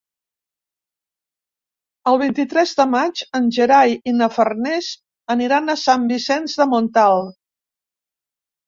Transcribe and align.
El 2.11 2.17
vint-i-tres 2.21 2.73
de 2.81 2.87
maig 2.95 3.23
en 3.41 3.51
Gerai 3.59 3.95
i 4.13 4.17
na 4.23 4.31
Farners 4.39 4.91
aniran 5.37 5.71
a 5.77 5.81
Sant 5.87 6.11
Vicenç 6.17 6.61
de 6.65 6.71
Montalt. 6.75 7.31